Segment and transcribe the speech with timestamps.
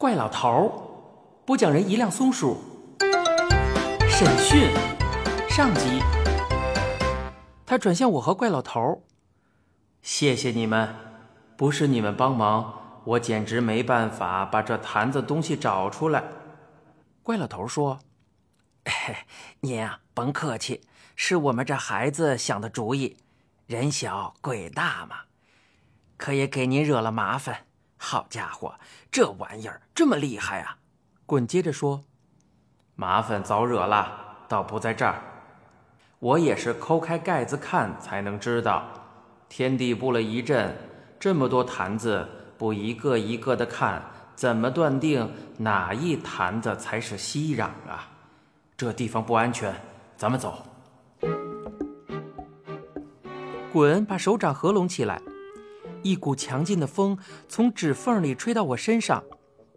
[0.00, 2.56] 怪老头，播讲人一辆松鼠。
[4.08, 4.70] 审讯
[5.50, 6.00] 上集。
[7.66, 8.98] 他转向我和怪老头儿，
[10.00, 10.96] 谢谢你们，
[11.54, 16.24] 不是你们帮忙，我简直没办法把这坛子东西找出来。
[17.22, 18.00] 怪老头说
[19.60, 20.80] ：“您啊，甭客气，
[21.14, 23.18] 是我们这孩子想的主意。
[23.66, 25.16] 人小鬼大嘛，
[26.16, 27.66] 可也给您惹了麻烦。
[28.02, 28.74] 好家伙，
[29.12, 30.78] 这玩意儿这么厉害啊！”
[31.26, 32.02] 滚接着说
[32.96, 35.20] ：“麻烦早惹了，倒不在这儿。
[36.18, 38.84] 我也是抠开盖子看才能知道。
[39.50, 40.74] 天地布了一阵，
[41.18, 42.26] 这么多坛子，
[42.56, 44.02] 不一个一个的看，
[44.34, 48.08] 怎么断定哪一坛子才是熙壤啊？
[48.78, 49.74] 这地方不安全，
[50.16, 50.66] 咱们走。”
[53.70, 55.22] 滚把手掌合拢起来，
[56.02, 57.18] 一股强劲的风
[57.48, 59.22] 从指缝里吹到我身上，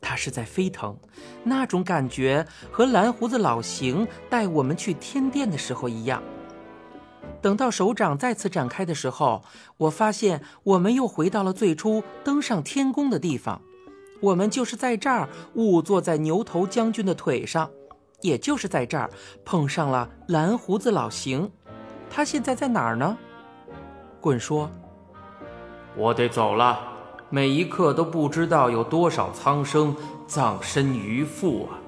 [0.00, 0.96] 它是在飞腾，
[1.42, 6.22] 那种感觉和蓝胡子老邢带我们去天殿的时候一样。
[7.40, 9.42] 等到手掌再次展开的时候，
[9.76, 13.60] 我发现我们又回到了最初登上天宫的地方，
[14.20, 17.70] 我们就是在这儿误坐在牛头将军的腿上，
[18.20, 19.10] 也就是在这儿
[19.44, 21.50] 碰上了蓝胡子老邢。
[22.10, 23.16] 他现在在哪儿呢？
[24.20, 24.70] 滚说
[25.96, 26.80] ：“我得走了，
[27.30, 29.94] 每一刻都不知道有多少苍生
[30.26, 31.78] 葬身鱼腹啊！”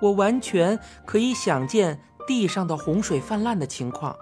[0.00, 4.16] 我完全可以想见地上的洪水泛滥的情况，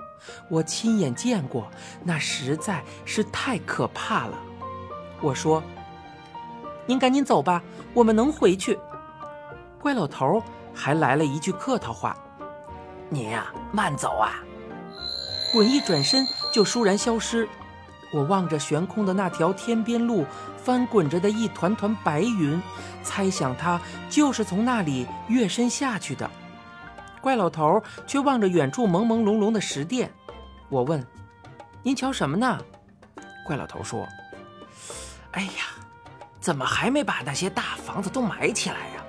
[0.50, 1.68] 我亲眼见过，
[2.04, 4.38] 那实在是太可怕了。
[5.22, 5.62] 我说
[6.86, 7.62] ：“您赶紧走吧，
[7.94, 8.78] 我们能回去。”
[9.80, 10.42] 怪老头
[10.74, 12.16] 还来了一句客套话
[13.08, 14.42] ：“您呀，慢走啊。”
[15.52, 17.48] 滚一转身就倏然消失，
[18.12, 22.60] 我望着悬空的那条天边路，翻滚着的一团团白云，
[23.02, 26.28] 猜想它就是从那里跃身下去的。
[27.20, 30.10] 怪老头却望着远处朦朦胧胧的石殿，
[30.68, 31.06] 我问
[31.84, 32.58] ：“您瞧什么呢？”
[33.46, 34.06] 怪老头说
[35.32, 35.64] ：“哎呀，
[36.40, 39.04] 怎么还没把那些大房子都埋起来呀？”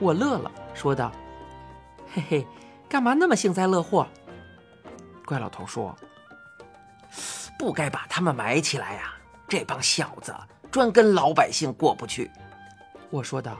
[0.00, 1.12] 我乐了，说道
[2.12, 2.46] ：“嘿嘿，
[2.88, 4.06] 干嘛那么幸灾乐祸？”
[5.26, 5.94] 怪老头说
[7.58, 9.12] ：“不该把他们埋起来呀！
[9.48, 10.34] 这帮小子
[10.70, 12.30] 专跟老百姓过不去。”
[13.10, 13.58] 我说道：“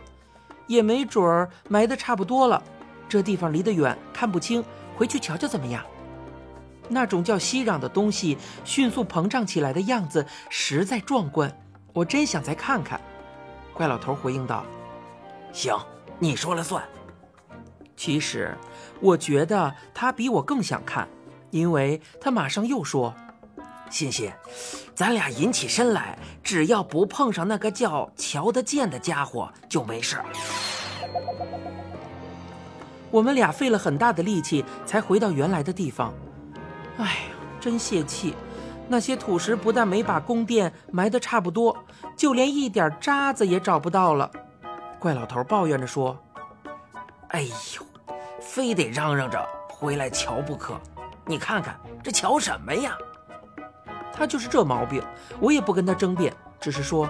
[0.66, 2.62] 也没准儿埋的差不多了，
[3.08, 4.64] 这地方离得远，看不清，
[4.96, 5.84] 回去瞧瞧怎么样？”
[6.88, 11.52] 那种叫熙攘的东西迅速膨胀起来的样子实在壮观，
[11.92, 13.00] 我真想再看看。
[13.72, 14.64] 怪老头回应道
[15.52, 15.76] ：“行，
[16.18, 16.82] 你说了算。”
[17.96, 18.56] 其实，
[19.00, 21.08] 我觉得他比我更想看。
[21.50, 23.14] 因为他马上又说
[23.90, 24.32] ：“欣欣，
[24.94, 30.18] 咱俩引起身来，只要不碰上那个叫瞧得见的家伙，就没事。”
[33.10, 36.12] 我们俩费了很大的力气才回到原来的地方。
[36.98, 37.12] 哎呀，
[37.60, 38.34] 真泄气！
[38.88, 41.76] 那些土石不但没把宫殿埋得差不多，
[42.16, 44.30] 就连一点渣子也找不到了。
[44.98, 46.16] 怪老头抱怨着说
[47.30, 47.86] ：“哎呦，
[48.40, 50.80] 非得嚷嚷着回来瞧不可。”
[51.26, 52.96] 你看看这瞧什么呀？
[54.16, 55.02] 他就是这毛病，
[55.40, 57.08] 我也不跟他争辩，只是说，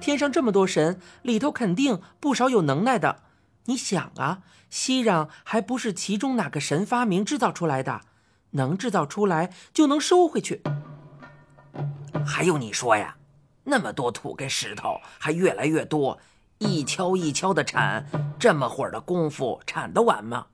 [0.00, 3.22] 天上这么多神，里头肯定不少有能耐的。
[3.64, 8.02] 你想啊，熙攘还不是其中哪个神发明制造出来的？
[8.52, 10.62] 能制造出来就能收回去。
[12.26, 13.16] 还有你说呀，
[13.64, 16.18] 那么多土跟石头，还越来越多，
[16.58, 18.04] 一锹一锹的铲，
[18.38, 20.46] 这么会儿的功夫铲得完吗？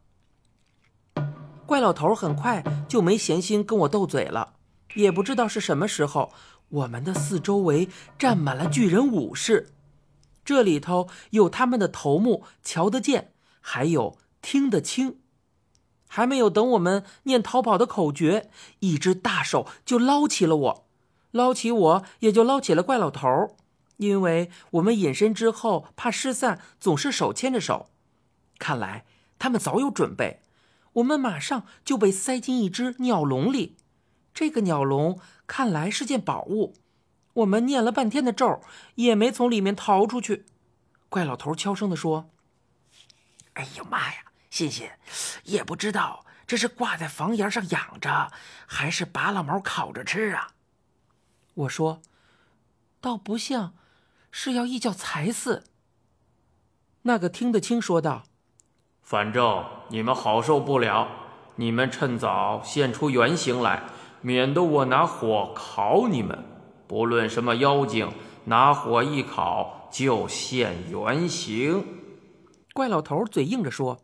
[1.65, 4.56] 怪老头很快就没闲心跟我斗嘴了，
[4.97, 6.33] 也不知道是什么时候，
[6.69, 9.71] 我们的四周围站满了巨人武士，
[10.45, 15.21] 这里头有他们的头目瞧得见，还有听得清。
[16.09, 20.87] 还没有等我们念逃跑的口诀，一只大手就捞起了我，
[21.31, 23.57] 捞起我也就捞起了怪老头，
[23.99, 27.91] 因为我们隐身之后怕失散，总是手牵着手。
[28.59, 29.05] 看来
[29.39, 30.41] 他们早有准备。
[30.95, 33.77] 我们马上就被塞进一只鸟笼里，
[34.37, 36.75] 这个鸟笼看来是件宝物。
[37.33, 38.61] 我们念了半天的咒，
[38.97, 40.45] 也没从里面逃出去。
[41.09, 42.29] 怪老头悄声地说
[43.55, 44.91] ：“哎呀妈呀，欣欣，
[45.45, 48.31] 也不知道这是挂在房檐上养着，
[48.67, 50.49] 还是拔了毛烤着吃啊？”
[51.55, 52.03] 我说
[53.01, 53.73] ：“倒不像
[54.31, 55.65] 是要一脚踩死。”
[57.05, 58.25] 那个听得清说道。
[59.01, 61.09] 反正你们好受不了，
[61.55, 63.85] 你们趁早现出原形来，
[64.27, 66.37] 免得我拿火烤你们。
[66.89, 68.11] 不论什么妖精，
[68.45, 71.87] 拿火一烤，就现原形。
[72.75, 73.97] 怪老头嘴硬着说：“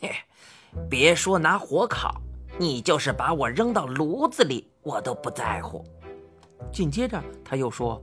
[0.00, 0.08] 嘿，
[0.88, 2.14] 别说拿火烤，
[2.60, 5.84] 你就是把我扔到炉子里，我都不在乎。”
[6.72, 8.00] 紧接着他又说：“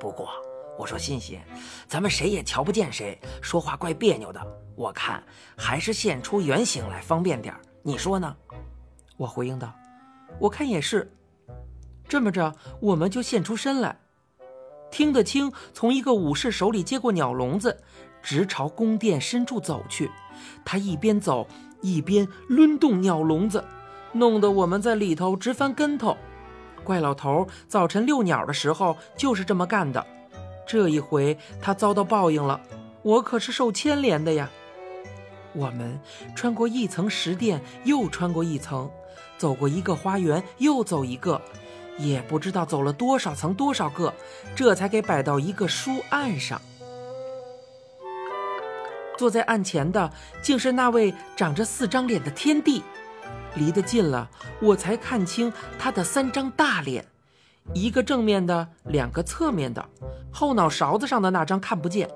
[0.00, 0.30] 不过，
[0.78, 1.38] 我说欣欣，
[1.86, 4.40] 咱们谁也瞧不见谁，说话怪别扭的。
[4.74, 5.22] 我看
[5.54, 8.34] 还是现出原形来方便点儿你说呢？”
[9.18, 9.70] 我回应道
[10.38, 11.10] ：“我看也是。”
[12.08, 13.98] 这么着，我们就现出身来。
[14.90, 17.82] 听得清，从一个武士手里接过鸟笼子，
[18.22, 20.10] 直朝宫殿深处走去。
[20.64, 21.48] 他一边走
[21.80, 23.64] 一边抡动鸟笼子，
[24.12, 26.16] 弄得我们在里头直翻跟头。
[26.84, 30.06] 怪老头早晨遛鸟的时候就是这么干的。
[30.66, 32.60] 这一回他遭到报应了，
[33.02, 34.48] 我可是受牵连的呀。
[35.54, 35.98] 我们
[36.36, 38.90] 穿过一层石殿，又穿过一层，
[39.38, 41.40] 走过一个花园，又走一个。
[41.96, 44.12] 也不知道走了多少层多少个，
[44.56, 46.60] 这才给摆到一个书案上。
[49.16, 50.10] 坐在案前的
[50.42, 52.82] 竟是那位长着四张脸的天帝，
[53.54, 54.28] 离得近了，
[54.60, 57.06] 我才看清他的三张大脸，
[57.74, 59.88] 一个正面的，两个侧面的，
[60.32, 62.10] 后脑勺子上的那张看不见。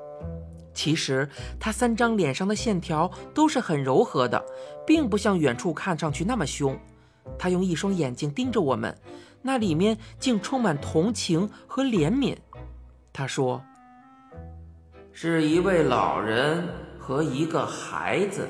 [0.78, 1.28] 其实
[1.58, 4.40] 他三张脸上的线条都是很柔和的，
[4.86, 6.78] 并不像远处看上去那么凶。
[7.36, 8.96] 他用一双眼睛盯着我们。
[9.42, 12.36] 那里面竟充满同情和怜悯。
[13.12, 13.60] 他说
[15.12, 18.48] ：“是一位老人和一个孩子。”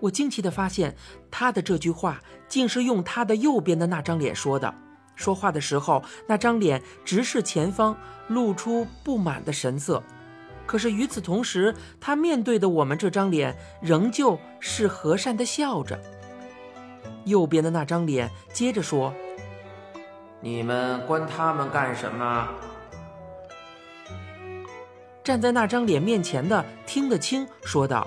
[0.00, 0.94] 我惊奇地发现，
[1.30, 4.74] 他的这句话竟是用他的右边的那张脸说的。
[5.16, 7.96] 说话的时候，那张脸直视前方，
[8.26, 10.02] 露出不满的神色。
[10.68, 15.98] 可是与此同时，他面对的我们这张脸，仍旧是和善的笑着。
[17.24, 19.14] 右边的那张脸接着说。
[20.40, 22.48] 你们关他们干什么？
[25.24, 28.06] 站在那张脸面前的听得清，说道：“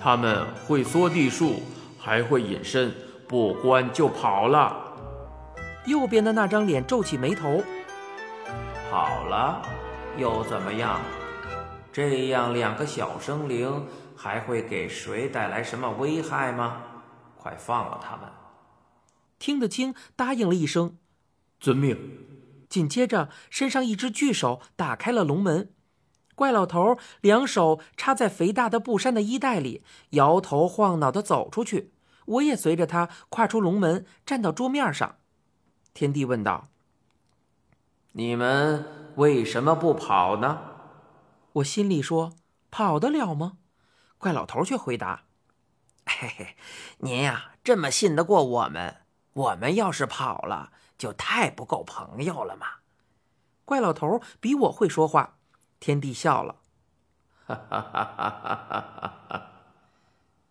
[0.00, 1.56] 他们会缩地术，
[1.98, 2.94] 还会隐身，
[3.26, 4.74] 不关就跑了。”
[5.86, 7.62] 右边的那张脸皱起眉头
[8.90, 9.60] ：“跑了
[10.16, 11.00] 又怎么样？
[11.98, 16.80] 这样两个小生灵还会给谁带来什么危害吗？
[17.36, 18.30] 快放了他们！”
[19.40, 20.96] 听得清，答应了一声。
[21.58, 21.98] 遵命。
[22.68, 25.72] 紧接着，身上一只巨手打开了龙门，
[26.36, 31.90] 怪老头两手插在肥大的布衫的衣袋里，摇头晃脑地走出去。
[32.26, 35.16] 我也随着他跨出龙门，站到桌面上。
[35.94, 36.68] 天帝问道
[38.14, 38.84] ：“你们
[39.16, 40.60] 为什么不跑呢？”
[41.58, 42.34] 我心里说
[42.70, 43.58] ：“跑得了吗？”
[44.18, 45.24] 怪老头却回答
[46.06, 46.56] ：“嘿嘿，
[46.98, 49.02] 您呀，这么信得过我们？
[49.32, 52.66] 我们要是跑了……”就太不够朋友了嘛！
[53.64, 55.36] 怪老头比我会说话，
[55.78, 56.56] 天帝笑了，
[57.46, 59.50] 哈哈哈哈哈哈！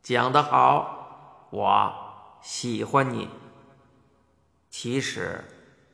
[0.02, 1.94] 讲得好，我
[2.42, 3.30] 喜欢你。
[4.70, 5.44] 其实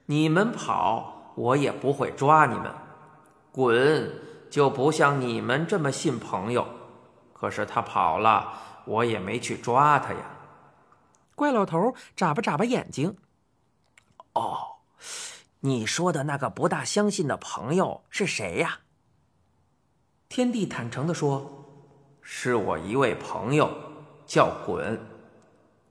[0.05, 2.71] 你们跑，我也不会抓你们。
[3.51, 4.21] 滚
[4.53, 6.67] 就不像你们这么信朋友。
[7.33, 8.53] 可是他跑了，
[8.85, 10.19] 我也没去抓他呀。
[11.33, 13.17] 怪老头眨巴眨巴眼睛。
[14.33, 14.75] 哦，
[15.61, 18.81] 你说的那个不大相信的朋友是谁呀？
[20.29, 21.65] 天帝坦诚地说
[22.21, 23.71] ：“是我一位朋友，
[24.27, 25.03] 叫滚。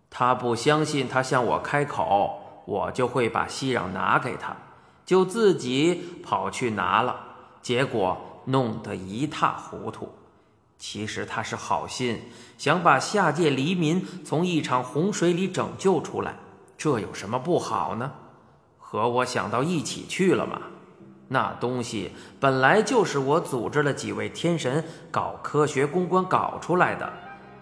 [0.09, 4.57] 他不相信，他向我开口，我就会把熙壤拿给他，
[5.05, 7.19] 就自己跑去拿了，
[7.61, 10.13] 结果弄得一塌糊涂。
[10.79, 12.21] 其实他是好心，
[12.59, 16.35] 想把下界黎民从一场洪水里拯救出来，
[16.77, 18.13] 这有什么不好呢？”
[18.79, 20.61] 和我想到一起去了吗？
[21.29, 27.11] 那东西本来就是我组织了几位天神搞科学公关搞出来的。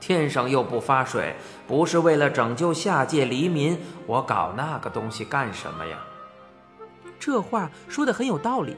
[0.01, 1.37] 天上又不发水，
[1.69, 5.99] 不是为了拯救下界黎民，我搞那个东西干什么呀？
[7.21, 8.75] 这话说的很有道理。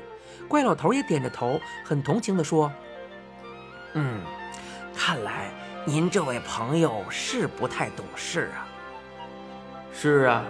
[0.48, 2.70] 怪老头也点着头，很同情地说
[3.94, 4.20] ：“嗯，
[4.96, 5.50] 看来
[5.84, 8.66] 您这位朋友是不太懂事啊。”
[9.94, 10.42] 是啊。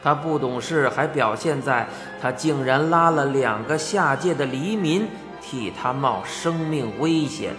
[0.00, 1.84] 他不懂事，还表现在
[2.22, 5.08] 他竟然拉了两个下界的黎民
[5.42, 7.52] 替他冒生命危险。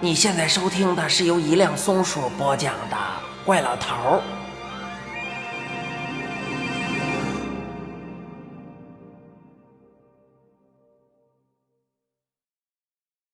[0.00, 2.96] 你现在收听的是由一辆松鼠播讲的
[3.46, 4.18] 《怪老头儿》。